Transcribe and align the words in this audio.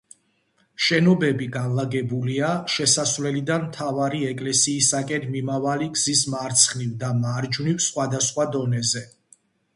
შენობები 0.83 1.49
განლაგებულია, 1.55 2.49
შესასვლელიდან 2.75 3.67
მთავარი 3.67 4.23
ეკლესიისაკენ 4.31 5.29
მიმავალი 5.37 5.91
გზის 5.99 6.25
მარცხნივ 6.37 6.99
და 7.07 7.13
მარჯვნივ 7.21 7.87
სხვადასხვა 7.91 8.49
დონეზე. 8.59 9.07